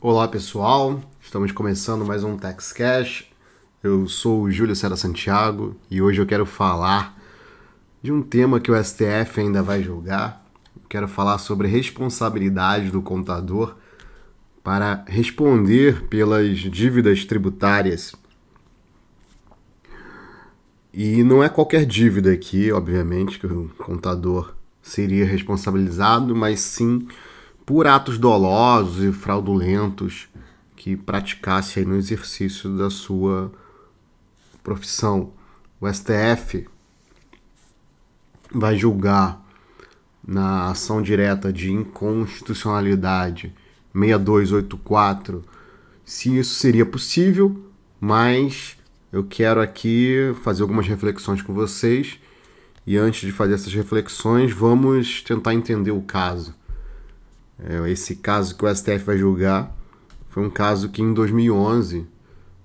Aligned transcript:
Olá 0.00 0.28
pessoal, 0.28 1.02
estamos 1.20 1.50
começando 1.50 2.04
mais 2.04 2.22
um 2.22 2.36
Tax 2.36 2.72
Cash. 2.72 3.24
Eu 3.82 4.06
sou 4.06 4.42
o 4.42 4.50
Júlio 4.50 4.76
Sera 4.76 4.94
Santiago 4.94 5.74
e 5.90 6.00
hoje 6.00 6.20
eu 6.20 6.26
quero 6.26 6.46
falar 6.46 7.20
de 8.00 8.12
um 8.12 8.22
tema 8.22 8.60
que 8.60 8.70
o 8.70 8.84
STF 8.84 9.40
ainda 9.40 9.60
vai 9.60 9.82
julgar. 9.82 10.46
quero 10.88 11.08
falar 11.08 11.38
sobre 11.38 11.66
responsabilidade 11.66 12.92
do 12.92 13.02
contador 13.02 13.74
para 14.62 15.04
responder 15.08 16.04
pelas 16.04 16.58
dívidas 16.58 17.24
tributárias. 17.24 18.14
E 20.94 21.24
não 21.24 21.42
é 21.42 21.48
qualquer 21.48 21.84
dívida 21.84 22.30
aqui, 22.30 22.70
obviamente, 22.70 23.36
que 23.36 23.48
o 23.48 23.68
contador 23.76 24.54
seria 24.80 25.26
responsabilizado, 25.26 26.36
mas 26.36 26.60
sim 26.60 27.08
por 27.68 27.86
atos 27.86 28.16
dolosos 28.16 29.04
e 29.04 29.12
fraudulentos 29.12 30.26
que 30.74 30.96
praticasse 30.96 31.84
no 31.84 31.96
exercício 31.96 32.74
da 32.78 32.88
sua 32.88 33.52
profissão. 34.64 35.34
O 35.78 35.86
STF 35.86 36.66
vai 38.50 38.74
julgar 38.74 39.44
na 40.26 40.70
ação 40.70 41.02
direta 41.02 41.52
de 41.52 41.70
inconstitucionalidade 41.70 43.54
6284 43.92 45.44
se 46.06 46.38
isso 46.38 46.54
seria 46.54 46.86
possível, 46.86 47.70
mas 48.00 48.78
eu 49.12 49.24
quero 49.24 49.60
aqui 49.60 50.34
fazer 50.42 50.62
algumas 50.62 50.86
reflexões 50.86 51.42
com 51.42 51.52
vocês 51.52 52.18
e 52.86 52.96
antes 52.96 53.26
de 53.26 53.32
fazer 53.32 53.52
essas 53.52 53.74
reflexões, 53.74 54.54
vamos 54.54 55.20
tentar 55.20 55.52
entender 55.52 55.90
o 55.90 56.00
caso. 56.00 56.56
É, 57.58 57.90
esse 57.90 58.16
caso 58.16 58.56
que 58.56 58.64
o 58.64 58.74
STF 58.74 58.98
vai 59.04 59.18
julgar 59.18 59.74
foi 60.28 60.46
um 60.46 60.50
caso 60.50 60.88
que 60.90 61.02
em 61.02 61.12
2011 61.12 62.06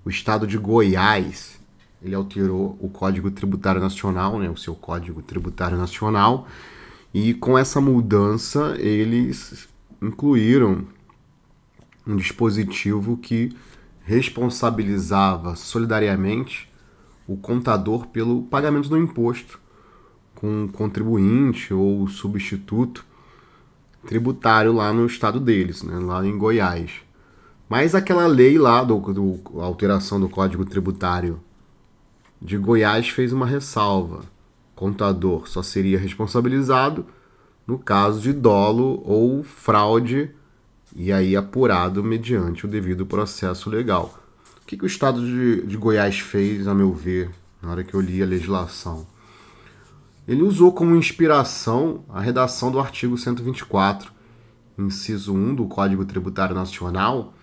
o 0.04 0.10
estado 0.10 0.46
de 0.46 0.56
Goiás 0.56 1.60
ele 2.02 2.14
alterou 2.14 2.78
o 2.80 2.88
Código 2.88 3.30
Tributário 3.30 3.80
Nacional, 3.80 4.38
né, 4.38 4.48
o 4.48 4.56
seu 4.56 4.74
Código 4.74 5.22
Tributário 5.22 5.76
Nacional, 5.78 6.46
e 7.12 7.32
com 7.32 7.56
essa 7.56 7.80
mudança 7.80 8.76
eles 8.78 9.66
incluíram 10.00 10.86
um 12.06 12.14
dispositivo 12.14 13.16
que 13.16 13.56
responsabilizava 14.04 15.56
solidariamente 15.56 16.70
o 17.26 17.36
contador 17.36 18.06
pelo 18.08 18.42
pagamento 18.42 18.88
do 18.90 18.98
imposto 18.98 19.58
com 20.34 20.66
o 20.66 20.68
contribuinte 20.72 21.72
ou 21.72 22.06
substituto 22.06 23.04
tributário 24.06 24.72
lá 24.72 24.92
no 24.92 25.06
estado 25.06 25.40
deles, 25.40 25.82
né, 25.82 25.98
lá 25.98 26.24
em 26.24 26.36
Goiás. 26.36 26.90
Mas 27.68 27.94
aquela 27.94 28.26
lei 28.26 28.58
lá 28.58 28.84
do, 28.84 28.98
do 28.98 29.60
alteração 29.60 30.20
do 30.20 30.28
Código 30.28 30.64
Tributário 30.64 31.40
de 32.40 32.58
Goiás 32.58 33.08
fez 33.08 33.32
uma 33.32 33.46
ressalva. 33.46 34.20
Contador 34.74 35.48
só 35.48 35.62
seria 35.62 35.98
responsabilizado 35.98 37.06
no 37.66 37.78
caso 37.78 38.20
de 38.20 38.32
dolo 38.32 39.02
ou 39.04 39.42
fraude 39.42 40.30
e 40.94 41.10
aí 41.10 41.34
apurado 41.34 42.04
mediante 42.04 42.66
o 42.66 42.68
devido 42.68 43.06
processo 43.06 43.70
legal. 43.70 44.18
O 44.62 44.66
que, 44.66 44.76
que 44.76 44.84
o 44.84 44.86
Estado 44.86 45.20
de, 45.20 45.66
de 45.66 45.76
Goiás 45.76 46.20
fez, 46.20 46.68
a 46.68 46.74
meu 46.74 46.92
ver, 46.92 47.30
na 47.62 47.70
hora 47.70 47.84
que 47.84 47.94
eu 47.94 48.00
li 48.00 48.22
a 48.22 48.26
legislação? 48.26 49.06
Ele 50.26 50.42
usou 50.42 50.72
como 50.72 50.96
inspiração 50.96 52.04
a 52.08 52.20
redação 52.20 52.70
do 52.70 52.80
artigo 52.80 53.16
124, 53.16 54.12
inciso 54.78 55.34
1 55.34 55.54
do 55.54 55.66
Código 55.66 56.04
Tributário 56.04 56.54
Nacional, 56.54 57.34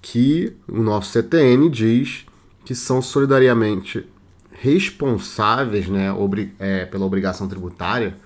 que 0.00 0.56
o 0.68 0.82
nosso 0.82 1.12
CTN 1.12 1.68
diz 1.68 2.26
que 2.64 2.74
são 2.74 3.02
solidariamente 3.02 4.06
responsáveis 4.50 5.88
né, 5.88 6.12
obri 6.12 6.54
é, 6.58 6.86
pela 6.86 7.04
obrigação 7.04 7.48
tributária 7.48 8.16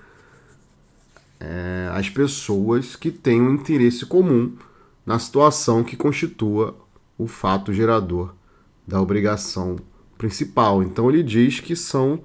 é, 1.39 1.89
as 1.93 2.09
pessoas 2.09 2.95
que 2.95 3.11
têm 3.11 3.41
um 3.41 3.53
interesse 3.53 4.05
comum 4.05 4.53
na 5.05 5.17
situação 5.17 5.83
que 5.83 5.95
constitua 5.95 6.75
o 7.17 7.27
fato 7.27 7.73
gerador 7.73 8.33
da 8.85 9.01
obrigação 9.01 9.77
principal. 10.17 10.83
Então 10.83 11.09
ele 11.09 11.23
diz 11.23 11.59
que 11.59 11.75
são 11.75 12.21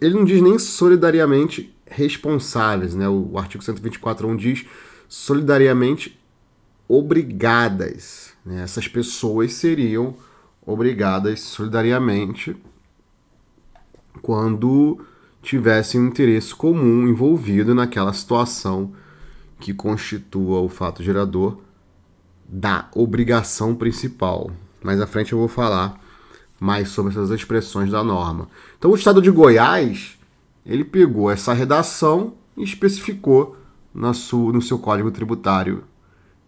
ele 0.00 0.14
não 0.14 0.24
diz 0.24 0.40
nem 0.40 0.58
solidariamente 0.58 1.74
responsáveis, 1.86 2.94
né? 2.94 3.08
O, 3.08 3.38
artigo 3.38 3.62
124.1 3.62 4.36
diz 4.36 4.66
solidariamente 5.08 6.18
obrigadas. 6.88 8.32
Né? 8.44 8.62
Essas 8.62 8.88
pessoas 8.88 9.52
seriam 9.54 10.14
obrigadas 10.66 11.40
solidariamente 11.40 12.56
quando 14.22 15.04
tivessem 15.42 16.00
um 16.00 16.06
interesse 16.06 16.54
comum 16.54 17.06
envolvido 17.06 17.74
naquela 17.74 18.12
situação 18.12 18.92
que 19.60 19.74
constitua 19.74 20.60
o 20.60 20.68
fato 20.68 21.02
gerador 21.02 21.58
da 22.48 22.88
obrigação 22.94 23.74
principal. 23.74 24.50
Mais 24.82 25.00
à 25.00 25.06
frente 25.06 25.32
eu 25.32 25.38
vou 25.38 25.48
falar 25.48 26.02
mais 26.64 26.88
sobre 26.88 27.12
essas 27.12 27.30
expressões 27.30 27.90
da 27.90 28.02
norma. 28.02 28.48
Então 28.78 28.90
o 28.90 28.94
estado 28.94 29.20
de 29.20 29.30
Goiás, 29.30 30.18
ele 30.64 30.82
pegou 30.82 31.30
essa 31.30 31.52
redação 31.52 32.32
e 32.56 32.64
especificou 32.64 33.56
na 33.94 34.14
sua, 34.14 34.50
no 34.50 34.62
seu 34.62 34.78
Código 34.78 35.10
Tributário 35.10 35.84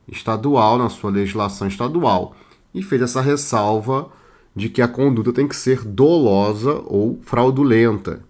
Estadual, 0.09 0.79
na 0.79 0.89
sua 0.89 1.11
legislação 1.11 1.69
estadual, 1.69 2.35
e 2.73 2.83
fez 2.83 3.03
essa 3.03 3.21
ressalva 3.21 4.09
de 4.55 4.71
que 4.71 4.81
a 4.81 4.89
conduta 4.89 5.33
tem 5.33 5.47
que 5.47 5.55
ser 5.55 5.85
dolosa 5.85 6.83
ou 6.87 7.21
fraudulenta. 7.23 8.25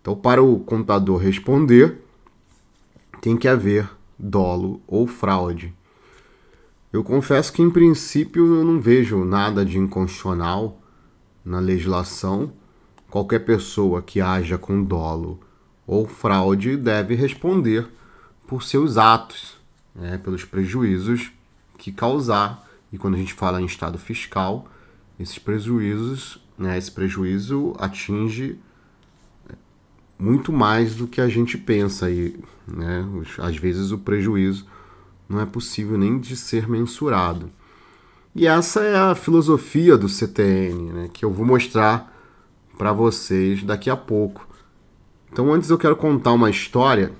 Então, 0.00 0.16
para 0.16 0.42
o 0.42 0.60
contador 0.60 1.18
responder, 1.18 2.00
tem 3.20 3.36
que 3.36 3.46
haver 3.46 3.90
dolo 4.18 4.80
ou 4.86 5.06
fraude. 5.06 5.74
Eu 6.90 7.04
confesso 7.04 7.52
que, 7.52 7.60
em 7.60 7.68
princípio, 7.68 8.54
eu 8.54 8.64
não 8.64 8.80
vejo 8.80 9.24
nada 9.24 9.62
de 9.62 9.78
inconstitucional 9.78 10.80
na 11.48 11.60
legislação, 11.60 12.52
qualquer 13.08 13.40
pessoa 13.40 14.02
que 14.02 14.20
haja 14.20 14.58
com 14.58 14.84
dolo 14.84 15.40
ou 15.86 16.06
fraude 16.06 16.76
deve 16.76 17.14
responder 17.14 17.88
por 18.46 18.62
seus 18.62 18.98
atos, 18.98 19.56
né, 19.94 20.18
pelos 20.18 20.44
prejuízos 20.44 21.32
que 21.78 21.90
causar. 21.90 22.68
E 22.92 22.98
quando 22.98 23.14
a 23.14 23.18
gente 23.18 23.32
fala 23.32 23.60
em 23.62 23.64
estado 23.64 23.98
fiscal, 23.98 24.68
esses 25.18 25.38
prejuízos, 25.38 26.38
né, 26.58 26.76
esse 26.76 26.92
prejuízo 26.92 27.74
atinge 27.78 28.58
muito 30.18 30.52
mais 30.52 30.94
do 30.94 31.06
que 31.06 31.20
a 31.20 31.28
gente 31.28 31.56
pensa 31.56 32.10
e, 32.10 32.38
né, 32.66 33.06
às 33.38 33.56
vezes 33.56 33.90
o 33.90 33.98
prejuízo 33.98 34.66
não 35.26 35.40
é 35.40 35.46
possível 35.46 35.96
nem 35.96 36.18
de 36.18 36.36
ser 36.36 36.68
mensurado. 36.68 37.50
E 38.34 38.46
essa 38.46 38.80
é 38.80 38.96
a 38.96 39.14
filosofia 39.14 39.96
do 39.96 40.08
CTN, 40.08 40.92
né, 40.92 41.10
que 41.12 41.24
eu 41.24 41.32
vou 41.32 41.46
mostrar 41.46 42.14
para 42.76 42.92
vocês 42.92 43.62
daqui 43.62 43.90
a 43.90 43.96
pouco. 43.96 44.46
Então, 45.32 45.52
antes 45.52 45.70
eu 45.70 45.78
quero 45.78 45.96
contar 45.96 46.32
uma 46.32 46.50
história 46.50 47.12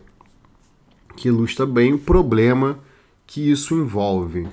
que 1.16 1.28
ilustra 1.28 1.66
bem 1.66 1.94
o 1.94 1.98
problema 1.98 2.78
que 3.26 3.50
isso 3.50 3.74
envolve. 3.74 4.48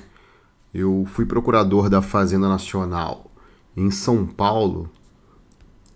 Eu 0.74 1.06
fui 1.08 1.26
procurador 1.26 1.90
da 1.90 2.02
Fazenda 2.02 2.50
Nacional 2.50 3.32
em 3.78 3.92
São 3.92 4.26
Paulo 4.26 4.90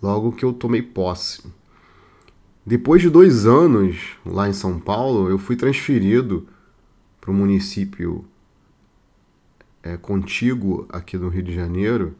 logo 0.02 0.32
que 0.32 0.46
eu 0.46 0.54
tomei 0.54 0.82
posse. 0.82 1.44
Depois 2.66 3.02
de 3.02 3.10
dois 3.10 3.46
anos 3.46 4.16
lá 4.26 4.48
em 4.48 4.54
São 4.54 4.80
Paulo, 4.80 5.30
eu 5.30 5.38
fui 5.38 5.56
transferido 5.56 6.48
para 7.20 7.32
o 7.32 7.34
município 7.34 8.26
é, 9.84 9.98
contíguo 9.98 10.88
aqui 10.90 11.18
no 11.18 11.30
Rio 11.30 11.44
de 11.44 11.54
Janeiro, 11.54 12.16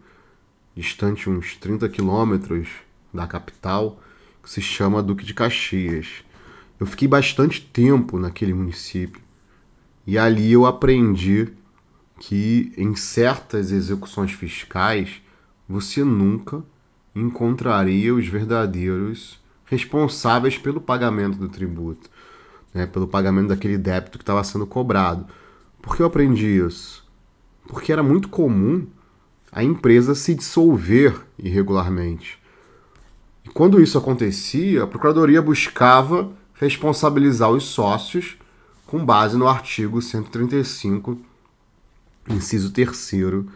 distante 0.76 1.30
uns 1.30 1.56
30 1.56 1.90
quilômetros 1.90 2.68
da 3.14 3.28
capital, 3.28 4.02
que 4.42 4.50
se 4.50 4.62
chama 4.62 5.04
Duque 5.04 5.26
de 5.26 5.34
Caxias. 5.34 6.24
Eu 6.80 6.86
fiquei 6.86 7.08
bastante 7.08 7.62
tempo 7.62 8.18
naquele 8.18 8.54
município 8.54 9.22
e 10.08 10.18
ali 10.18 10.52
eu 10.52 10.66
aprendi 10.66 11.50
que 12.20 12.74
em 12.78 12.96
certas 12.96 13.72
execuções 13.72 14.32
fiscais 14.32 15.22
você 15.68 16.04
nunca 16.04 16.64
encontraria 17.16 18.14
os 18.14 18.28
verdadeiros 18.28 19.40
responsáveis 19.66 20.58
pelo 20.58 20.82
pagamento 20.82 21.38
do 21.38 21.48
tributo, 21.48 22.10
né, 22.74 22.86
pelo 22.88 23.08
pagamento 23.08 23.50
daquele 23.50 23.78
débito 23.78 24.18
que 24.18 24.24
estava 24.24 24.44
sendo 24.44 24.66
cobrado. 24.66 25.28
Por 25.82 25.96
que 25.96 26.02
eu 26.02 26.08
aprendi 26.08 26.48
isso? 26.48 27.08
Porque 27.70 27.94
era 27.94 28.02
muito 28.02 28.30
comum 28.30 28.88
a 29.52 29.64
empresa 29.64 30.16
se 30.16 30.34
dissolver 30.34 31.22
irregularmente. 31.38 32.40
E 33.46 33.50
quando 33.50 33.82
isso 33.82 33.98
acontecia, 33.98 34.84
a 34.84 34.88
Procuradoria 34.88 35.42
buscava 35.42 36.32
responsabilizar 36.56 37.52
os 37.52 37.64
sócios 37.64 38.38
com 38.86 39.06
base 39.06 39.38
no 39.38 39.48
artigo 39.48 40.02
135 40.02 41.20
inciso 42.28 42.72
terceiro 42.72 43.48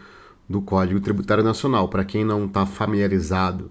do 0.48 0.60
Código 0.60 1.00
Tributário 1.00 1.44
Nacional. 1.44 1.88
Para 1.88 2.04
quem 2.04 2.24
não 2.24 2.46
está 2.46 2.64
familiarizado 2.64 3.70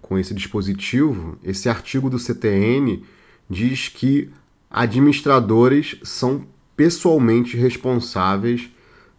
com 0.00 0.18
esse 0.18 0.34
dispositivo, 0.34 1.38
esse 1.42 1.68
artigo 1.68 2.10
do 2.10 2.18
CTN 2.18 3.02
diz 3.48 3.88
que 3.88 4.30
administradores 4.70 5.96
são 6.02 6.46
pessoalmente 6.76 7.56
responsáveis 7.56 8.71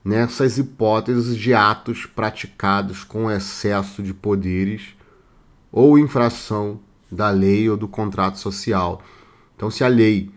nessas 0.03 0.57
hipóteses 0.57 1.37
de 1.37 1.53
atos 1.53 2.05
praticados 2.05 3.03
com 3.03 3.31
excesso 3.31 4.03
de 4.03 4.13
poderes 4.13 4.95
ou 5.71 5.97
infração 5.97 6.79
da 7.11 7.29
lei 7.29 7.69
ou 7.69 7.77
do 7.77 7.87
contrato 7.87 8.37
social. 8.37 9.01
Então, 9.55 9.71
se 9.71 9.83
a 9.83 9.87
lei 9.87 10.29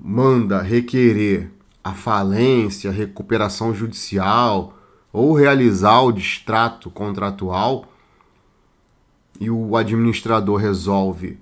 manda 0.00 0.62
requerer 0.62 1.50
a 1.82 1.92
falência, 1.94 2.90
a 2.90 2.92
recuperação 2.92 3.74
judicial 3.74 4.76
ou 5.12 5.34
realizar 5.34 6.02
o 6.02 6.12
distrato 6.12 6.90
contratual 6.90 7.86
e 9.40 9.50
o 9.50 9.76
administrador 9.76 10.56
resolve 10.56 11.38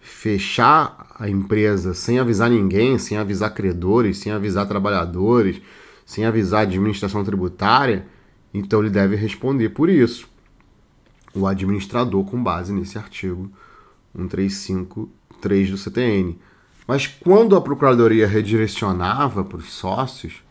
fechar 0.00 1.06
a 1.18 1.28
empresa 1.28 1.94
sem 1.94 2.18
avisar 2.18 2.50
ninguém, 2.50 2.98
sem 2.98 3.18
avisar 3.18 3.52
credores, 3.52 4.18
sem 4.18 4.32
avisar 4.32 4.66
trabalhadores, 4.66 5.60
sem 6.08 6.24
avisar 6.24 6.60
a 6.60 6.62
administração 6.62 7.22
tributária, 7.22 8.06
então 8.54 8.80
ele 8.80 8.88
deve 8.88 9.14
responder 9.14 9.68
por 9.68 9.90
isso. 9.90 10.26
O 11.34 11.46
administrador, 11.46 12.24
com 12.24 12.42
base 12.42 12.72
nesse 12.72 12.96
artigo 12.96 13.52
135.3 14.16 15.70
do 15.70 15.76
CTN. 15.76 16.38
Mas 16.86 17.06
quando 17.06 17.54
a 17.54 17.60
procuradoria 17.60 18.26
redirecionava 18.26 19.44
para 19.44 19.58
os 19.58 19.70
sócios, 19.70 20.42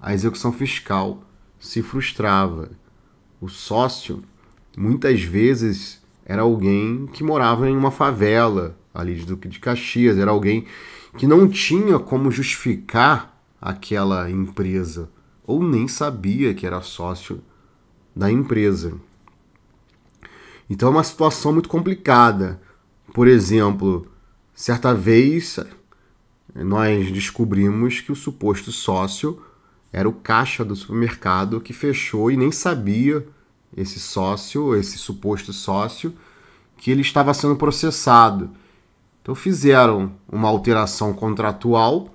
a 0.00 0.12
execução 0.12 0.52
fiscal 0.52 1.22
se 1.56 1.82
frustrava. 1.82 2.72
O 3.40 3.48
sócio, 3.48 4.24
muitas 4.76 5.22
vezes, 5.22 6.02
era 6.24 6.42
alguém 6.42 7.06
que 7.12 7.22
morava 7.22 7.70
em 7.70 7.76
uma 7.76 7.92
favela 7.92 8.76
ali 8.92 9.14
de 9.14 9.24
Duque 9.24 9.46
de 9.46 9.60
Caxias, 9.60 10.18
era 10.18 10.32
alguém 10.32 10.66
que 11.16 11.28
não 11.28 11.48
tinha 11.48 11.96
como 11.96 12.28
justificar 12.28 13.35
aquela 13.60 14.30
empresa 14.30 15.08
ou 15.46 15.62
nem 15.62 15.86
sabia 15.86 16.54
que 16.54 16.66
era 16.66 16.82
sócio 16.82 17.40
da 18.14 18.30
empresa. 18.30 18.94
Então 20.68 20.88
é 20.88 20.92
uma 20.92 21.04
situação 21.04 21.52
muito 21.52 21.68
complicada. 21.68 22.60
Por 23.14 23.28
exemplo, 23.28 24.06
certa 24.54 24.92
vez 24.92 25.58
nós 26.54 27.10
descobrimos 27.12 28.00
que 28.00 28.10
o 28.10 28.16
suposto 28.16 28.72
sócio 28.72 29.40
era 29.92 30.08
o 30.08 30.12
caixa 30.12 30.64
do 30.64 30.74
supermercado 30.74 31.60
que 31.60 31.72
fechou 31.72 32.30
e 32.30 32.36
nem 32.36 32.50
sabia 32.50 33.26
esse 33.76 34.00
sócio, 34.00 34.74
esse 34.74 34.98
suposto 34.98 35.52
sócio, 35.52 36.14
que 36.76 36.90
ele 36.90 37.02
estava 37.02 37.32
sendo 37.32 37.56
processado. 37.56 38.50
Então 39.22 39.34
fizeram 39.34 40.12
uma 40.30 40.48
alteração 40.48 41.12
contratual, 41.12 42.12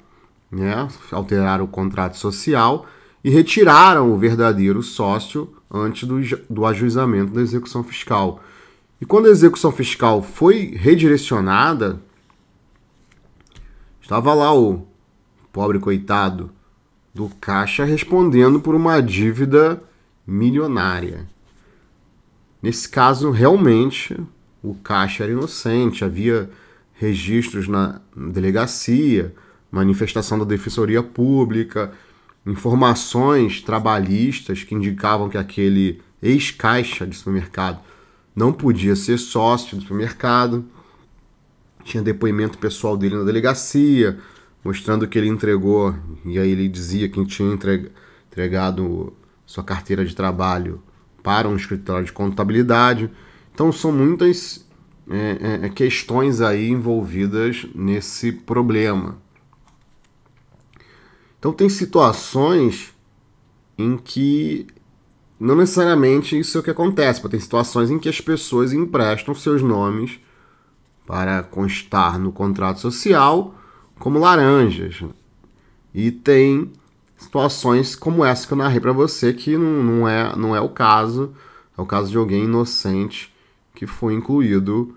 né? 0.52 0.88
alteraram 1.12 1.66
o 1.66 1.68
contrato 1.68 2.18
social 2.18 2.86
e 3.24 3.30
retiraram 3.30 4.12
o 4.12 4.18
verdadeiro 4.18 4.84
sócio 4.84 5.54
antes 5.72 6.08
do, 6.08 6.20
do 6.50 6.66
ajuizamento 6.66 7.32
da 7.32 7.42
execução 7.42 7.84
fiscal. 7.84 8.44
E 9.00 9.06
quando 9.06 9.28
a 9.28 9.32
execução 9.32 9.72
fiscal 9.72 10.22
foi 10.22 10.76
redirecionada, 10.76 12.02
estava 14.02 14.34
lá 14.34 14.54
o 14.54 14.86
pobre 15.52 15.80
coitado 15.80 16.52
do 17.14 17.30
caixa 17.40 17.84
respondendo 17.84 18.60
por 18.60 18.76
uma 18.76 19.02
dívida 19.02 19.82
milionária. 20.26 21.28
Nesse 22.62 22.88
caso, 22.88 23.32
realmente, 23.32 24.16
o 24.62 24.76
caixa 24.76 25.24
era 25.24 25.32
inocente, 25.32 26.06
havia 26.06 26.50
registros 26.94 27.68
na 27.68 28.00
delegacia, 28.16 29.34
manifestação 29.72 30.38
da 30.38 30.46
defensoria 30.46 31.02
pública, 31.02 31.92
informações 32.46 33.62
trabalhistas 33.62 34.64
que 34.64 34.76
indicavam 34.76 35.30
que 35.30 35.38
aquele 35.38 36.02
ex-caixa 36.22 37.08
de 37.08 37.16
supermercado 37.16 37.80
não 38.36 38.52
podia 38.52 38.96
ser 38.96 39.18
sócio 39.18 39.78
do 39.78 39.84
supermercado. 39.84 40.66
Tinha 41.84 42.04
depoimento 42.04 42.58
pessoal 42.58 42.96
dele 42.98 43.16
na 43.16 43.24
delegacia, 43.24 44.20
mostrando 44.64 45.08
que 45.08 45.18
ele 45.18 45.28
entregou, 45.28 45.96
e 46.26 46.38
aí 46.38 46.52
ele 46.52 46.68
dizia 46.68 47.10
que 47.10 47.24
tinha 47.26 47.58
entregado 48.30 49.14
sua 49.46 49.64
carteira 49.64 50.06
de 50.06 50.16
trabalho 50.16 50.82
para 51.24 51.50
um 51.50 51.56
escritório 51.56 52.06
de 52.06 52.12
contabilidade. 52.12 53.10
Então 53.54 53.72
são 53.72 53.92
muitas 53.92 54.66
é, 55.10 55.60
é, 55.64 55.66
é 55.66 55.70
questões 55.70 56.42
aí 56.42 56.70
envolvidas 56.70 57.66
nesse 57.76 58.32
problema. 58.32 59.18
Então 61.42 61.52
tem 61.52 61.68
situações 61.70 62.94
em 63.76 63.98
que 63.98 64.68
não 65.40 65.56
necessariamente 65.56 66.38
isso 66.38 66.56
é 66.56 66.62
o 66.62 66.64
que 66.64 66.70
acontece, 66.70 67.28
tem 67.28 67.40
situações 67.40 67.90
em 67.90 67.98
que 67.98 68.08
as 68.08 68.22
pessoas 68.22 68.72
emprestam 68.72 69.34
seus 69.34 69.64
nomes 69.64 70.20
para 71.04 71.42
constar 71.42 72.20
no 72.20 72.32
contrato 72.32 72.80
social 72.80 73.56
como 73.98 74.20
laranjas. 74.20 75.04
E 75.92 76.12
tem 76.12 76.72
situações 77.18 77.96
como 77.96 78.24
essa 78.24 78.46
que 78.46 78.54
eu 78.54 78.58
narrei 78.58 78.80
para 78.80 78.94
você 78.94 79.34
que 79.34 79.58
não, 79.58 79.84
não, 79.84 80.08
é, 80.08 80.36
não 80.36 80.56
é 80.56 80.62
o 80.62 80.70
caso, 80.70 81.34
é 81.76 81.82
o 81.82 81.88
caso 81.88 82.12
de 82.12 82.18
alguém 82.18 82.44
inocente 82.44 83.34
que 83.74 83.88
foi 83.88 84.14
incluído 84.14 84.96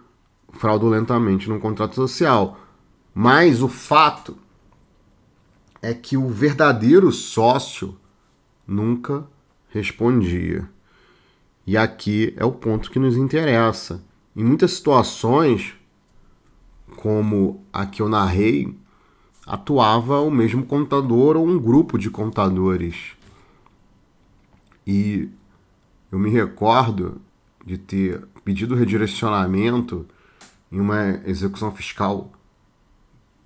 fraudulentamente 0.53 1.49
no 1.49 1.59
contrato 1.59 1.95
social. 1.95 2.59
Mas 3.15 3.63
o 3.63 3.69
fato 3.69 4.37
é 5.85 5.93
que 5.93 6.17
o 6.17 6.29
verdadeiro 6.29 7.13
sócio 7.13 7.95
nunca 8.67 9.27
respondia. 9.69 10.67
E 11.67 11.77
aqui 11.77 12.33
é 12.39 12.45
o 12.45 12.53
ponto 12.53 12.91
que 12.91 12.99
nos 12.99 13.17
interessa. 13.19 14.03
Em 14.35 14.43
muitas 14.43 14.73
situações, 14.73 15.75
como 16.97 17.63
a 17.71 17.85
que 17.85 18.01
eu 18.01 18.09
narrei, 18.09 18.75
atuava 19.47 20.21
o 20.21 20.31
mesmo 20.31 20.65
contador 20.65 21.37
ou 21.37 21.47
um 21.47 21.59
grupo 21.59 21.99
de 21.99 22.09
contadores. 22.11 23.13
E 24.87 25.29
eu 26.11 26.19
me 26.19 26.31
recordo 26.31 27.21
de 27.65 27.77
ter 27.77 28.27
pedido 28.43 28.75
redirecionamento 28.75 30.07
em 30.73 30.81
uma 30.81 31.21
execução 31.27 31.71
fiscal 31.71 32.33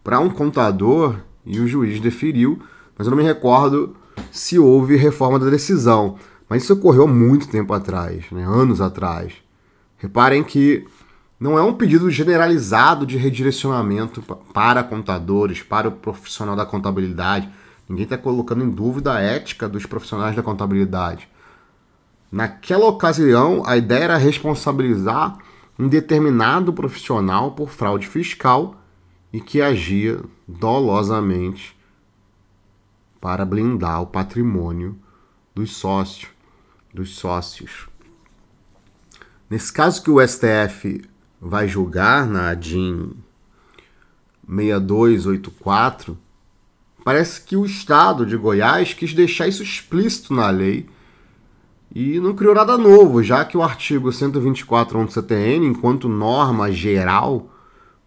para 0.05 0.21
um 0.21 0.31
contador 0.31 1.28
e 1.45 1.61
o 1.61 1.67
juiz 1.67 2.01
deferiu, 2.01 2.59
mas 2.97 3.07
eu 3.07 3.11
não 3.11 3.19
me 3.19 3.25
recordo 3.25 3.97
se 4.31 4.59
houve 4.59 4.97
reforma 4.97 5.39
da 5.39 5.51
decisão. 5.51 6.17
Mas 6.49 6.63
isso 6.63 6.73
ocorreu 6.73 7.07
muito 7.07 7.49
tempo 7.49 7.73
atrás, 7.73 8.25
né? 8.31 8.45
anos 8.45 8.81
atrás. 8.81 9.35
Reparem 9.99 10.43
que 10.43 10.87
não 11.39 11.59
é 11.59 11.63
um 11.63 11.75
pedido 11.75 12.11
generalizado 12.11 13.07
de 13.07 13.17
redirecionamento 13.17 14.23
para 14.53 14.83
contadores, 14.83 15.63
para 15.63 15.89
o 15.89 15.93
profissional 15.93 16.57
da 16.57 16.67
contabilidade. 16.67 17.49
Ninguém 17.89 18.05
está 18.05 18.19
colocando 18.19 18.65
em 18.65 18.71
dúvida 18.71 19.13
a 19.13 19.21
ética 19.21 19.69
dos 19.69 19.87
profissionais 19.87 20.35
da 20.35 20.43
contabilidade. 20.43 21.29
Naquela 22.31 22.87
ocasião, 22.87 23.63
a 23.65 23.77
ideia 23.77 24.05
era 24.05 24.17
responsabilizar 24.17 25.39
um 25.79 25.87
determinado 25.87 26.73
profissional 26.73 27.53
por 27.53 27.71
fraude 27.71 28.07
fiscal 28.07 28.75
e 29.39 29.41
que 29.41 29.63
agia 29.63 30.21
dolosamente 30.49 31.77
para 33.21 33.45
blindar 33.45 34.03
o 34.03 34.07
patrimônio 34.07 34.99
dos 35.55 35.77
sócios, 35.77 36.29
dos 36.93 37.15
sócios. 37.15 37.89
Nesse 39.49 39.73
caso 39.73 40.03
que 40.03 40.11
o 40.11 40.21
STF 40.21 41.03
vai 41.41 41.69
julgar 41.69 42.27
na 42.27 42.51
ADIM 42.51 43.13
6284, 44.49 46.19
parece 47.05 47.41
que 47.43 47.57
o 47.57 47.65
Estado 47.65 48.27
de 48.27 48.37
Goiás 48.37 48.93
quis 48.93 49.15
deixar 49.15 49.47
isso 49.47 49.63
explícito 49.63 50.35
na 50.35 50.51
lei 50.51 50.91
e 51.95 52.19
não 52.19 52.35
criou 52.35 52.57
nada 52.57 52.77
novo, 52.77 53.23
já 53.23 53.45
que 53.45 53.57
o 53.57 53.63
artigo 53.63 54.13
124 54.13 55.05
do 55.05 55.13
CTN, 55.13 55.65
enquanto 55.65 56.09
norma 56.09 56.73
geral, 56.73 57.49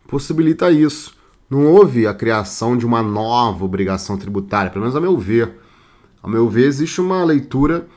possibilita 0.09 0.69
isso 0.69 1.20
não 1.51 1.65
houve 1.65 2.07
a 2.07 2.13
criação 2.13 2.77
de 2.77 2.85
uma 2.85 3.03
nova 3.03 3.65
obrigação 3.65 4.17
tributária, 4.17 4.71
pelo 4.71 4.83
menos 4.83 4.95
a 4.95 5.01
meu 5.01 5.17
ver. 5.17 5.59
A 6.23 6.27
meu 6.29 6.47
ver, 6.47 6.65
existe 6.65 7.01
uma 7.01 7.25
leitura 7.25 7.89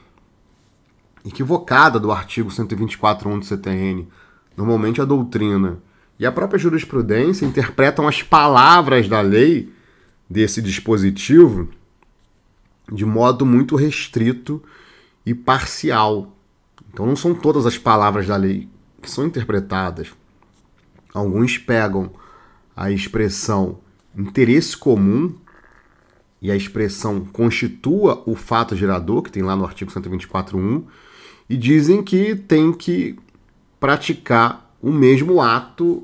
equivocada 1.24 2.00
do 2.00 2.10
artigo 2.10 2.50
124.1 2.50 3.38
do 3.38 3.44
CTN, 3.44 4.08
normalmente 4.56 5.00
a 5.00 5.04
doutrina. 5.04 5.78
E 6.18 6.26
a 6.26 6.32
própria 6.32 6.58
jurisprudência 6.58 7.46
interpretam 7.46 8.08
as 8.08 8.24
palavras 8.24 9.08
da 9.08 9.20
lei 9.20 9.72
desse 10.28 10.60
dispositivo 10.60 11.68
de 12.92 13.04
modo 13.04 13.46
muito 13.46 13.76
restrito 13.76 14.60
e 15.24 15.32
parcial. 15.32 16.36
Então 16.92 17.06
não 17.06 17.14
são 17.14 17.32
todas 17.32 17.66
as 17.66 17.78
palavras 17.78 18.26
da 18.26 18.36
lei 18.36 18.68
que 19.00 19.08
são 19.08 19.24
interpretadas. 19.24 20.12
Alguns 21.12 21.56
pegam 21.56 22.10
a 22.76 22.90
expressão 22.90 23.78
interesse 24.16 24.76
comum 24.76 25.34
e 26.40 26.50
a 26.50 26.56
expressão 26.56 27.20
constitua 27.20 28.22
o 28.26 28.34
fato 28.34 28.76
gerador, 28.76 29.22
que 29.22 29.32
tem 29.32 29.42
lá 29.42 29.56
no 29.56 29.64
artigo 29.64 29.90
124.1, 29.90 30.82
e 31.48 31.56
dizem 31.56 32.02
que 32.02 32.34
tem 32.36 32.72
que 32.72 33.16
praticar 33.80 34.74
o 34.82 34.92
mesmo 34.92 35.40
ato 35.40 36.02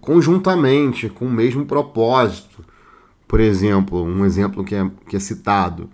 conjuntamente, 0.00 1.08
com 1.08 1.26
o 1.26 1.30
mesmo 1.30 1.66
propósito. 1.66 2.64
Por 3.28 3.40
exemplo, 3.40 4.02
um 4.02 4.24
exemplo 4.24 4.64
que 4.64 4.74
é, 4.74 4.90
que 5.08 5.16
é 5.16 5.20
citado. 5.20 5.90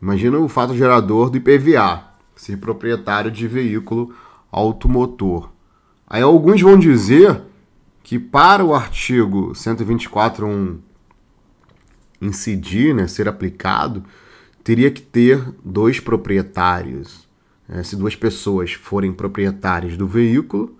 Imagina 0.00 0.38
o 0.38 0.48
fato 0.48 0.76
gerador 0.76 1.30
do 1.30 1.38
IPVA, 1.38 2.04
ser 2.34 2.58
proprietário 2.58 3.30
de 3.30 3.48
veículo 3.48 4.14
automotor. 4.52 5.50
Aí 6.06 6.22
alguns 6.22 6.60
vão 6.60 6.78
dizer 6.78 7.40
que 8.06 8.20
para 8.20 8.64
o 8.64 8.72
artigo 8.72 9.50
124.1 9.50 10.78
incidir, 12.22 12.94
né, 12.94 13.08
ser 13.08 13.26
aplicado, 13.28 14.04
teria 14.62 14.92
que 14.92 15.02
ter 15.02 15.44
dois 15.64 15.98
proprietários. 15.98 17.28
É, 17.68 17.82
se 17.82 17.96
duas 17.96 18.14
pessoas 18.14 18.72
forem 18.74 19.12
proprietárias 19.12 19.96
do 19.96 20.06
veículo, 20.06 20.78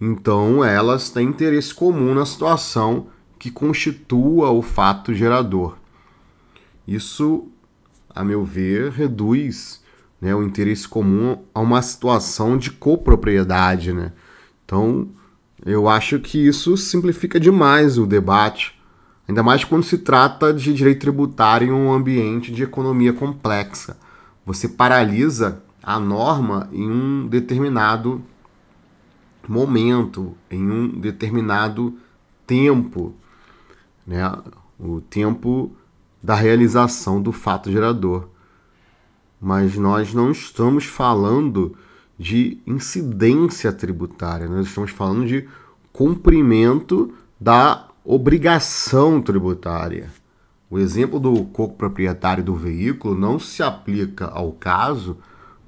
então 0.00 0.64
elas 0.64 1.10
têm 1.10 1.28
interesse 1.28 1.74
comum 1.74 2.14
na 2.14 2.24
situação 2.24 3.08
que 3.38 3.50
constitua 3.50 4.48
o 4.48 4.62
fato 4.62 5.12
gerador. 5.12 5.76
Isso, 6.88 7.46
a 8.08 8.24
meu 8.24 8.42
ver, 8.42 8.90
reduz 8.90 9.84
né, 10.18 10.34
o 10.34 10.42
interesse 10.42 10.88
comum 10.88 11.44
a 11.54 11.60
uma 11.60 11.82
situação 11.82 12.56
de 12.56 12.70
copropriedade. 12.70 13.92
Né? 13.92 14.12
Então, 14.64 15.10
eu 15.64 15.88
acho 15.88 16.18
que 16.20 16.46
isso 16.46 16.76
simplifica 16.76 17.40
demais 17.40 17.96
o 17.96 18.06
debate, 18.06 18.78
ainda 19.26 19.42
mais 19.42 19.64
quando 19.64 19.82
se 19.82 19.98
trata 19.98 20.52
de 20.52 20.74
direito 20.74 21.00
tributário 21.00 21.68
em 21.68 21.72
um 21.72 21.92
ambiente 21.92 22.52
de 22.52 22.62
economia 22.62 23.12
complexa. 23.12 23.96
Você 24.44 24.68
paralisa 24.68 25.62
a 25.82 25.98
norma 25.98 26.68
em 26.70 26.90
um 26.90 27.26
determinado 27.26 28.22
momento, 29.48 30.34
em 30.50 30.70
um 30.70 30.88
determinado 30.88 31.94
tempo, 32.46 33.14
né? 34.06 34.20
o 34.78 35.00
tempo 35.00 35.74
da 36.22 36.34
realização 36.34 37.22
do 37.22 37.32
fato 37.32 37.70
gerador. 37.70 38.28
Mas 39.40 39.76
nós 39.76 40.12
não 40.14 40.30
estamos 40.30 40.84
falando 40.84 41.76
de 42.18 42.58
incidência 42.66 43.72
tributária, 43.72 44.48
nós 44.48 44.66
estamos 44.66 44.90
falando 44.90 45.26
de 45.26 45.48
cumprimento 45.92 47.12
da 47.40 47.88
obrigação 48.04 49.20
tributária. 49.20 50.10
O 50.70 50.78
exemplo 50.78 51.20
do 51.20 51.44
coproprietário 51.44 52.42
do 52.42 52.54
veículo 52.54 53.14
não 53.14 53.38
se 53.38 53.62
aplica 53.62 54.26
ao 54.26 54.52
caso 54.52 55.18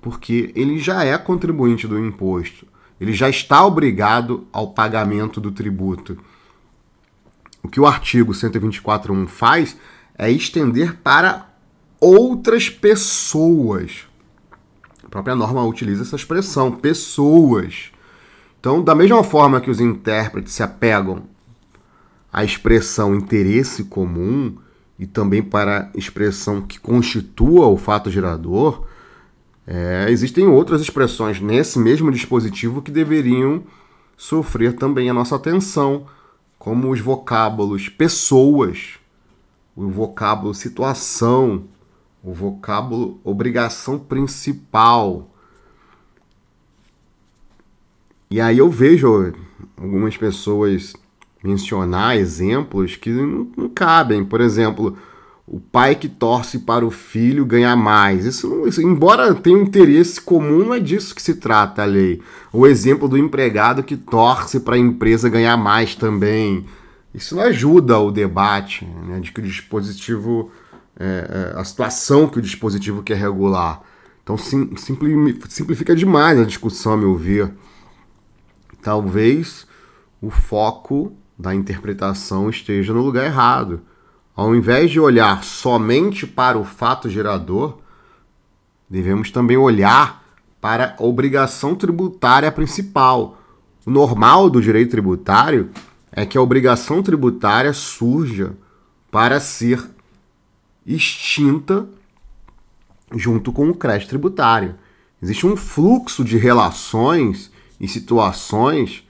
porque 0.00 0.52
ele 0.54 0.78
já 0.78 1.04
é 1.04 1.18
contribuinte 1.18 1.86
do 1.86 1.98
imposto, 1.98 2.66
ele 3.00 3.12
já 3.12 3.28
está 3.28 3.64
obrigado 3.64 4.46
ao 4.52 4.72
pagamento 4.72 5.40
do 5.40 5.50
tributo. 5.50 6.16
O 7.62 7.68
que 7.68 7.80
o 7.80 7.86
artigo 7.86 8.32
124.1 8.32 9.26
faz 9.26 9.76
é 10.16 10.30
estender 10.30 10.96
para 11.02 11.48
outras 12.00 12.70
pessoas. 12.70 14.05
A 15.06 15.08
própria 15.08 15.36
norma 15.36 15.64
utiliza 15.64 16.02
essa 16.02 16.16
expressão, 16.16 16.72
pessoas. 16.72 17.92
Então, 18.58 18.82
da 18.82 18.92
mesma 18.92 19.22
forma 19.22 19.60
que 19.60 19.70
os 19.70 19.80
intérpretes 19.80 20.52
se 20.52 20.64
apegam 20.64 21.22
à 22.32 22.42
expressão 22.42 23.14
interesse 23.14 23.84
comum 23.84 24.56
e 24.98 25.06
também 25.06 25.44
para 25.44 25.82
a 25.94 25.96
expressão 25.96 26.60
que 26.60 26.80
constitua 26.80 27.68
o 27.68 27.76
fato 27.76 28.10
gerador, 28.10 28.84
é, 29.64 30.06
existem 30.08 30.48
outras 30.48 30.80
expressões 30.80 31.40
nesse 31.40 31.78
mesmo 31.78 32.10
dispositivo 32.10 32.82
que 32.82 32.90
deveriam 32.90 33.62
sofrer 34.16 34.72
também 34.72 35.08
a 35.08 35.14
nossa 35.14 35.36
atenção, 35.36 36.06
como 36.58 36.90
os 36.90 36.98
vocábulos 36.98 37.88
pessoas, 37.88 38.94
o 39.76 39.88
vocábulo 39.88 40.52
situação, 40.52 41.64
o 42.26 42.32
vocábulo 42.32 43.20
obrigação 43.22 44.00
principal. 44.00 45.30
E 48.28 48.40
aí 48.40 48.58
eu 48.58 48.68
vejo 48.68 49.32
algumas 49.80 50.16
pessoas 50.16 50.92
mencionar 51.42 52.16
exemplos 52.16 52.96
que 52.96 53.10
não, 53.10 53.48
não 53.56 53.68
cabem. 53.68 54.24
Por 54.24 54.40
exemplo, 54.40 54.98
o 55.46 55.60
pai 55.60 55.94
que 55.94 56.08
torce 56.08 56.58
para 56.58 56.84
o 56.84 56.90
filho 56.90 57.46
ganhar 57.46 57.76
mais. 57.76 58.26
Isso, 58.26 58.48
não, 58.48 58.66
isso, 58.66 58.82
embora 58.82 59.32
tenha 59.32 59.56
um 59.56 59.62
interesse 59.62 60.20
comum, 60.20 60.64
não 60.64 60.74
é 60.74 60.80
disso 60.80 61.14
que 61.14 61.22
se 61.22 61.36
trata 61.36 61.82
a 61.82 61.86
lei. 61.86 62.20
O 62.52 62.66
exemplo 62.66 63.08
do 63.08 63.16
empregado 63.16 63.84
que 63.84 63.96
torce 63.96 64.58
para 64.58 64.74
a 64.74 64.80
empresa 64.80 65.28
ganhar 65.28 65.56
mais 65.56 65.94
também. 65.94 66.66
Isso 67.14 67.36
não 67.36 67.44
ajuda 67.44 68.00
o 68.00 68.10
debate 68.10 68.84
né, 68.84 69.20
de 69.20 69.30
que 69.30 69.38
o 69.38 69.44
dispositivo. 69.44 70.50
É, 70.98 71.52
é, 71.54 71.60
a 71.60 71.64
situação 71.64 72.26
que 72.26 72.38
o 72.38 72.42
dispositivo 72.42 73.02
quer 73.02 73.16
regular. 73.16 73.82
Então 74.22 74.36
sim, 74.36 74.70
simplifica 74.76 75.94
demais 75.94 76.38
a 76.40 76.44
discussão, 76.44 76.94
a 76.94 76.96
meu 76.96 77.14
ver. 77.14 77.52
Talvez 78.82 79.66
o 80.20 80.30
foco 80.30 81.12
da 81.38 81.54
interpretação 81.54 82.48
esteja 82.48 82.92
no 82.92 83.02
lugar 83.02 83.26
errado. 83.26 83.82
Ao 84.34 84.54
invés 84.54 84.90
de 84.90 84.98
olhar 84.98 85.44
somente 85.44 86.26
para 86.26 86.58
o 86.58 86.64
fato 86.64 87.08
gerador, 87.08 87.78
devemos 88.88 89.30
também 89.30 89.56
olhar 89.56 90.24
para 90.60 90.96
a 90.98 91.02
obrigação 91.02 91.74
tributária 91.74 92.50
principal. 92.50 93.38
O 93.84 93.90
normal 93.90 94.50
do 94.50 94.60
direito 94.60 94.90
tributário 94.90 95.70
é 96.10 96.26
que 96.26 96.36
a 96.36 96.42
obrigação 96.42 97.02
tributária 97.02 97.72
surja 97.72 98.54
para 99.10 99.38
ser 99.38 99.95
extinta 100.86 101.88
junto 103.12 103.52
com 103.52 103.68
o 103.68 103.74
crédito 103.74 104.10
tributário. 104.10 104.76
Existe 105.20 105.46
um 105.46 105.56
fluxo 105.56 106.24
de 106.24 106.36
relações 106.36 107.50
e 107.80 107.88
situações 107.88 109.06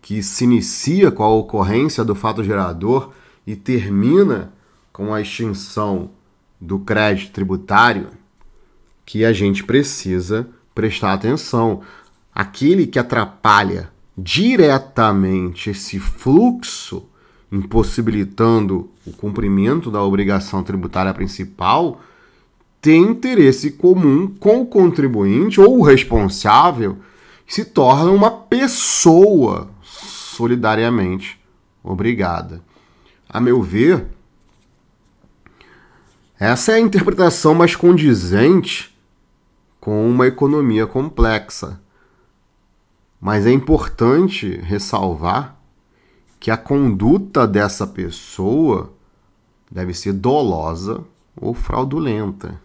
que 0.00 0.22
se 0.22 0.44
inicia 0.44 1.10
com 1.10 1.22
a 1.22 1.28
ocorrência 1.28 2.04
do 2.04 2.14
fato 2.14 2.42
gerador 2.44 3.12
e 3.46 3.56
termina 3.56 4.52
com 4.92 5.12
a 5.12 5.20
extinção 5.20 6.10
do 6.60 6.78
crédito 6.78 7.32
tributário 7.32 8.08
que 9.04 9.24
a 9.24 9.32
gente 9.32 9.64
precisa 9.64 10.48
prestar 10.74 11.12
atenção. 11.12 11.82
Aquele 12.34 12.86
que 12.86 12.98
atrapalha 12.98 13.90
diretamente 14.16 15.70
esse 15.70 15.98
fluxo, 15.98 17.08
impossibilitando 17.50 18.88
o 19.06 19.12
cumprimento 19.12 19.90
da 19.90 20.02
obrigação 20.02 20.62
tributária 20.62 21.12
principal, 21.12 22.00
tem 22.80 23.02
interesse 23.02 23.72
comum 23.72 24.26
com 24.26 24.62
o 24.62 24.66
contribuinte 24.66 25.60
ou 25.60 25.78
o 25.78 25.82
responsável, 25.82 26.98
se 27.46 27.64
torna 27.64 28.10
uma 28.10 28.30
pessoa 28.30 29.68
solidariamente 29.82 31.38
obrigada. 31.82 32.62
A 33.28 33.40
meu 33.40 33.62
ver, 33.62 34.06
essa 36.38 36.72
é 36.72 36.76
a 36.76 36.80
interpretação 36.80 37.54
mais 37.54 37.76
condizente 37.76 38.96
com 39.78 40.08
uma 40.08 40.26
economia 40.26 40.86
complexa. 40.86 41.80
Mas 43.20 43.46
é 43.46 43.52
importante 43.52 44.56
ressalvar 44.62 45.59
que 46.40 46.50
a 46.50 46.56
conduta 46.56 47.46
dessa 47.46 47.86
pessoa 47.86 48.90
deve 49.70 49.92
ser 49.92 50.14
dolosa 50.14 51.04
ou 51.36 51.52
fraudulenta. 51.52 52.58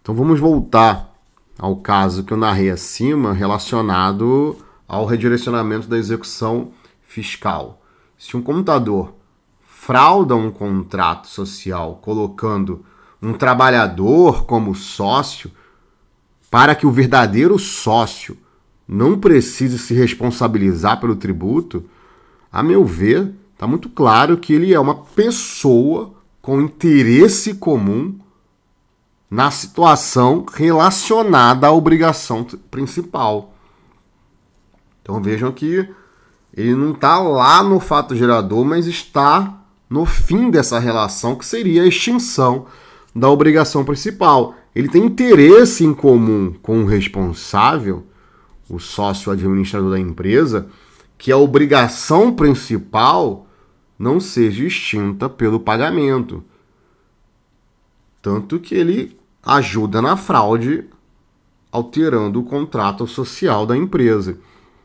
Então 0.00 0.14
vamos 0.14 0.40
voltar 0.40 1.14
ao 1.58 1.76
caso 1.76 2.24
que 2.24 2.32
eu 2.32 2.38
narrei 2.38 2.70
acima 2.70 3.34
relacionado 3.34 4.56
ao 4.88 5.04
redirecionamento 5.04 5.86
da 5.86 5.98
execução 5.98 6.72
fiscal. 7.02 7.82
Se 8.16 8.34
um 8.36 8.42
computador 8.42 9.14
frauda 9.62 10.34
um 10.34 10.50
contrato 10.50 11.28
social 11.28 11.98
colocando 12.02 12.84
um 13.22 13.34
trabalhador 13.34 14.46
como 14.46 14.74
sócio, 14.74 15.50
para 16.50 16.74
que 16.74 16.86
o 16.86 16.90
verdadeiro 16.90 17.58
sócio 17.58 18.36
não 18.88 19.18
precise 19.18 19.78
se 19.78 19.92
responsabilizar 19.92 20.98
pelo 20.98 21.14
tributo, 21.14 21.84
a 22.52 22.62
meu 22.62 22.84
ver, 22.84 23.32
está 23.52 23.66
muito 23.66 23.88
claro 23.88 24.36
que 24.36 24.52
ele 24.52 24.74
é 24.74 24.80
uma 24.80 24.94
pessoa 24.94 26.12
com 26.42 26.60
interesse 26.60 27.54
comum 27.54 28.18
na 29.30 29.50
situação 29.50 30.44
relacionada 30.52 31.68
à 31.68 31.72
obrigação 31.72 32.44
principal. 32.70 33.54
Então 35.02 35.20
vejam 35.22 35.52
que 35.52 35.88
ele 36.56 36.74
não 36.74 36.92
está 36.92 37.18
lá 37.18 37.62
no 37.62 37.78
fato 37.78 38.16
gerador, 38.16 38.64
mas 38.64 38.86
está 38.86 39.60
no 39.88 40.04
fim 40.04 40.50
dessa 40.50 40.78
relação, 40.78 41.36
que 41.36 41.46
seria 41.46 41.82
a 41.82 41.86
extinção 41.86 42.66
da 43.14 43.28
obrigação 43.28 43.84
principal. 43.84 44.54
Ele 44.74 44.88
tem 44.88 45.04
interesse 45.04 45.84
em 45.84 45.94
comum 45.94 46.54
com 46.62 46.82
o 46.82 46.86
responsável, 46.86 48.04
o 48.68 48.78
sócio 48.78 49.32
administrador 49.32 49.90
da 49.90 49.98
empresa, 49.98 50.68
que 51.20 51.30
a 51.30 51.36
obrigação 51.36 52.34
principal 52.34 53.46
não 53.98 54.18
seja 54.18 54.64
extinta 54.64 55.28
pelo 55.28 55.60
pagamento. 55.60 56.42
Tanto 58.22 58.58
que 58.58 58.74
ele 58.74 59.18
ajuda 59.42 60.00
na 60.00 60.16
fraude 60.16 60.86
alterando 61.70 62.40
o 62.40 62.44
contrato 62.44 63.06
social 63.06 63.66
da 63.66 63.76
empresa 63.76 64.38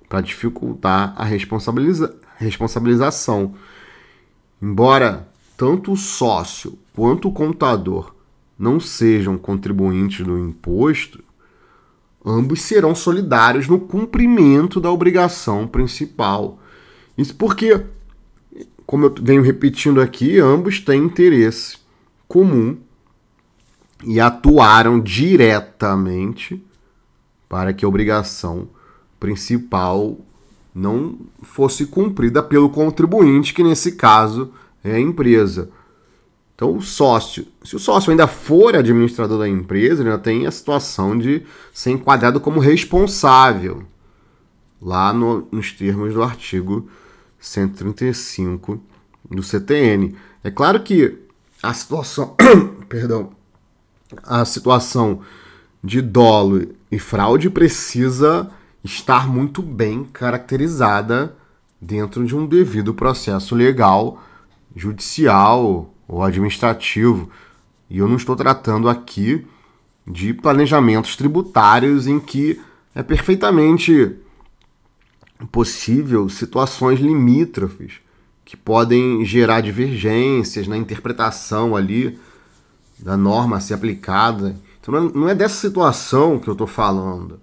para 0.10 0.20
dificultar 0.20 1.14
a 1.16 1.24
responsabiliza 1.24 2.14
responsabilização. 2.36 3.56
Embora 4.62 5.30
tanto 5.56 5.94
o 5.94 5.98
sócio 5.98 6.78
quanto 6.94 7.30
o 7.30 7.32
contador 7.32 8.14
não 8.60 8.78
sejam 8.78 9.38
contribuintes 9.38 10.26
do 10.26 10.38
imposto, 10.38 11.24
ambos 12.26 12.62
serão 12.62 12.96
solidários 12.96 13.68
no 13.68 13.80
cumprimento 13.80 14.82
da 14.82 14.92
obrigação 14.92 15.68
principal. 15.68 16.60
Isso 17.18 17.36
porque, 17.36 17.82
como 18.86 19.06
eu 19.06 19.16
venho 19.22 19.44
repetindo 19.44 20.02
aqui, 20.02 20.40
ambos 20.40 20.80
têm 20.80 21.04
interesse 21.04 21.78
comum 22.28 22.78
e 24.04 24.20
atuaram 24.20 25.00
diretamente 25.00 26.62
para 27.48 27.74
que 27.74 27.86
a 27.86 27.88
obrigação 27.88 28.68
principal 29.20 30.18
não 30.74 31.18
fosse 31.42 31.86
cumprida 31.86 32.44
pelo 32.44 32.70
contribuinte, 32.70 33.54
que 33.54 33.64
nesse 33.64 33.94
caso 33.94 34.52
é 34.84 34.96
a 34.96 35.00
empresa. 35.00 35.70
Então, 36.56 36.78
o 36.78 36.82
sócio, 36.82 37.46
se 37.66 37.76
o 37.76 37.80
sócio 37.80 38.12
ainda 38.12 38.28
for 38.28 38.78
administrador 38.78 39.38
da 39.38 39.48
empresa, 39.48 40.02
ele 40.02 40.18
tem 40.20 40.48
a 40.48 40.52
situação 40.52 41.18
de 41.18 41.44
ser 41.74 41.92
enquadrado 41.92 42.40
como 42.40 42.62
responsável, 42.62 43.84
lá 44.82 45.12
no, 45.12 45.46
nos 45.52 45.74
termos 45.74 46.14
do 46.14 46.24
artigo 46.24 46.88
135 47.40 48.82
do 49.30 49.44
CTN. 49.44 50.16
É 50.44 50.50
claro 50.50 50.82
que 50.82 51.18
a 51.62 51.74
situação, 51.74 52.36
perdão, 52.88 53.32
a 54.24 54.46
situação 54.46 55.22
de 55.84 56.02
dolo 56.02 56.70
e 56.90 56.98
fraude 56.98 57.50
precisa 57.50 58.50
estar 58.82 59.28
muito 59.28 59.62
bem 59.62 60.06
caracterizada 60.06 61.36
dentro 61.82 62.26
de 62.26 62.34
um 62.34 62.48
devido 62.48 62.94
processo 62.94 63.56
legal, 63.56 64.24
judicial 64.74 65.95
ou 66.08 66.24
administrativo. 66.24 67.30
E 67.90 67.98
eu 67.98 68.08
não 68.08 68.16
estou 68.16 68.36
tratando 68.36 68.90
aqui 68.90 69.46
de 70.08 70.34
planejamentos 70.34 71.16
tributários 71.16 72.08
em 72.08 72.20
que 72.20 72.60
é 72.94 73.02
perfeitamente 73.02 74.16
possível 75.52 76.30
situações 76.30 77.00
limítrofes 77.00 78.00
que 78.44 78.56
podem 78.56 79.26
gerar 79.26 79.62
divergências 79.62 80.68
na 80.68 80.78
interpretação 80.78 81.76
ali 81.76 82.18
da 83.00 83.18
norma 83.18 83.58
a 83.58 83.60
ser 83.60 83.74
aplicada. 83.74 84.56
Então 84.80 85.10
não 85.10 85.28
é 85.28 85.34
dessa 85.34 85.56
situação 85.56 86.40
que 86.40 86.48
eu 86.48 86.54
estou 86.54 86.68
falando. 86.68 87.40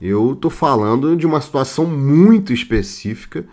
Eu 0.00 0.32
estou 0.32 0.50
falando 0.50 1.16
de 1.16 1.24
uma 1.24 1.40
situação 1.40 1.86
muito 1.86 2.52
específica 2.52 3.46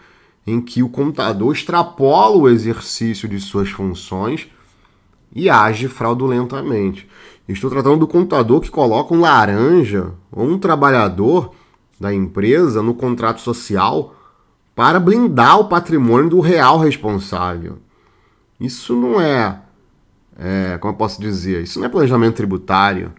em 0.45 0.59
que 0.59 0.81
o 0.81 0.89
contador 0.89 1.53
extrapola 1.53 2.37
o 2.37 2.49
exercício 2.49 3.27
de 3.27 3.39
suas 3.39 3.69
funções 3.69 4.49
e 5.33 5.49
age 5.49 5.87
fraudulentamente. 5.87 7.07
Estou 7.47 7.69
tratando 7.69 7.99
do 7.99 8.07
contador 8.07 8.61
que 8.61 8.69
coloca 8.69 9.13
um 9.13 9.21
laranja 9.21 10.13
ou 10.31 10.45
um 10.45 10.57
trabalhador 10.57 11.53
da 11.99 12.13
empresa 12.13 12.81
no 12.81 12.93
contrato 12.93 13.41
social 13.41 14.15
para 14.75 14.99
blindar 14.99 15.59
o 15.59 15.67
patrimônio 15.67 16.29
do 16.29 16.39
real 16.39 16.79
responsável. 16.79 17.77
Isso 18.59 18.95
não 18.95 19.19
é, 19.19 19.61
é 20.37 20.77
como 20.77 20.93
eu 20.93 20.97
posso 20.97 21.19
dizer, 21.19 21.63
isso 21.63 21.79
não 21.79 21.85
é 21.85 21.89
planejamento 21.89 22.35
tributário. 22.35 23.11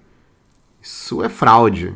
Isso 0.81 1.23
é 1.23 1.29
fraude. 1.29 1.95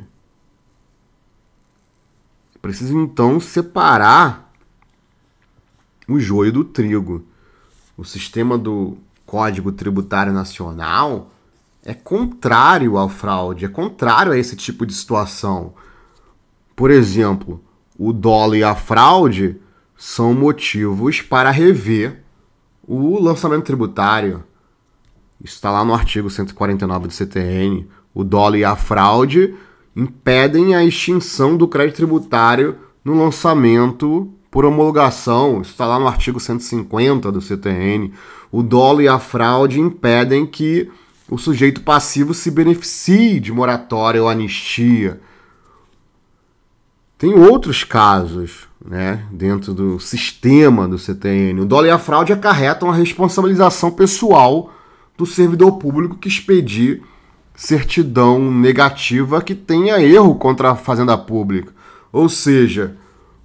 Preciso 2.62 2.97
então 2.97 3.41
separar 3.41 4.46
o 6.09 6.19
joio 6.19 6.53
do 6.53 6.64
trigo. 6.64 7.25
O 7.97 8.05
sistema 8.05 8.57
do 8.57 8.99
Código 9.25 9.73
Tributário 9.73 10.33
Nacional 10.33 11.31
é 11.85 11.95
contrário 11.95 12.97
ao 12.97 13.09
fraude, 13.09 13.64
é 13.64 13.69
contrário 13.69 14.33
a 14.33 14.38
esse 14.38 14.57
tipo 14.57 14.85
de 14.85 14.92
situação. 14.92 15.75
Por 16.75 16.90
exemplo, 16.90 17.62
o 17.99 18.12
dolo 18.12 18.55
e 18.55 18.62
a 18.62 18.75
fraude 18.75 19.57
são 19.97 20.35
motivos 20.35 21.23
para 21.23 21.51
rever 21.51 22.23
o 22.87 23.19
lançamento 23.21 23.64
tributário. 23.64 24.45
Está 25.42 25.71
lá 25.71 25.85
no 25.85 25.95
artigo 25.95 26.29
149 26.29 27.09
do 27.09 27.12
CTN. 27.12 27.88
O 28.14 28.23
dolo 28.23 28.57
e 28.57 28.64
a 28.64 28.77
fraude 28.77 29.55
impedem 29.95 30.75
a 30.75 30.85
extinção 30.85 31.57
do 31.57 31.66
crédito 31.66 31.97
tributário 31.97 32.77
no 33.05 33.19
lançamento 33.19 34.31
por 34.57 34.64
homologação. 34.64 35.61
Isso 35.61 35.73
está 35.73 35.85
lá 35.85 35.99
no 35.99 36.09
artigo 36.09 36.40
150 36.40 37.31
do 37.31 37.42
CTN. 37.42 38.11
O 38.51 38.62
dolo 38.62 39.03
e 39.03 39.07
a 39.07 39.19
fraude 39.19 39.79
impedem 39.79 40.47
que 40.47 40.90
o 41.29 41.37
sujeito 41.37 41.83
passivo 41.83 42.33
se 42.33 42.51
beneficie 42.51 43.38
de 43.38 43.53
moratória 43.53 44.23
ou 44.23 44.31
anistia. 44.31 45.21
Tem 47.19 47.35
outros 47.35 47.85
casos 47.85 48.66
né, 48.83 49.27
dentro 49.31 49.75
do 49.75 50.01
sistema 50.01 50.88
do 50.88 50.99
CTN. 50.99 51.61
O 51.61 51.66
dolo 51.66 51.88
e 51.88 51.90
a 51.90 51.99
fraude 51.99 52.33
acarretam 52.33 52.90
a 52.90 52.95
responsabilização 52.95 53.90
pessoal 53.90 54.73
do 55.19 55.27
servidor 55.27 55.73
público 55.73 56.16
que 56.16 56.29
expedir 56.29 57.03
certidão 57.55 58.51
negativa 58.51 59.42
que 59.42 59.55
tenha 59.55 60.01
erro 60.01 60.35
contra 60.37 60.71
a 60.71 60.77
fazenda 60.77 61.19
pública. 61.19 61.75
Ou 62.11 62.27
seja, 62.27 62.97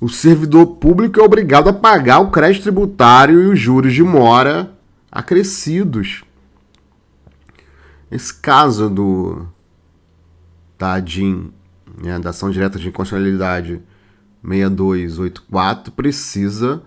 o 0.01 0.09
servidor 0.09 0.65
público 0.77 1.19
é 1.19 1.23
obrigado 1.23 1.69
a 1.69 1.73
pagar 1.73 2.21
o 2.21 2.31
crédito 2.31 2.63
tributário 2.63 3.39
e 3.39 3.47
os 3.49 3.59
juros 3.59 3.93
de 3.93 4.01
mora 4.01 4.75
acrescidos. 5.11 6.23
Esse 8.09 8.33
caso 8.33 8.89
do 8.89 9.45
da 10.75 10.95
né, 12.03 12.17
da 12.19 12.31
ação 12.31 12.49
direta 12.49 12.79
de 12.79 12.87
inconstitucionalidade 12.87 13.79
6284 14.43 15.93
precisa 15.93 16.81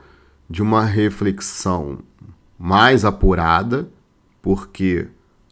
de 0.51 0.61
uma 0.61 0.85
reflexão 0.85 2.01
mais 2.59 3.05
apurada, 3.05 3.89
porque 4.43 5.07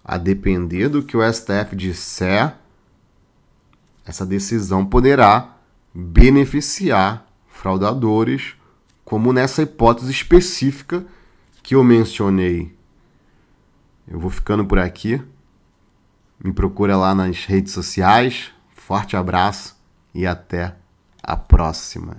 a 0.04 0.18
depender 0.18 0.88
do 0.88 1.00
que 1.00 1.16
o 1.16 1.32
STF 1.32 1.76
disser, 1.76 2.56
essa 4.04 4.26
decisão 4.26 4.84
poderá 4.84 5.58
beneficiar 5.94 7.31
fraudadores, 7.62 8.56
como 9.04 9.32
nessa 9.32 9.62
hipótese 9.62 10.10
específica 10.10 11.06
que 11.62 11.76
eu 11.76 11.84
mencionei. 11.84 12.76
Eu 14.06 14.18
vou 14.18 14.30
ficando 14.30 14.64
por 14.64 14.80
aqui. 14.80 15.22
Me 16.42 16.52
procura 16.52 16.96
lá 16.96 17.14
nas 17.14 17.44
redes 17.44 17.72
sociais. 17.72 18.50
Forte 18.74 19.16
abraço 19.16 19.76
e 20.12 20.26
até 20.26 20.74
a 21.22 21.36
próxima. 21.36 22.16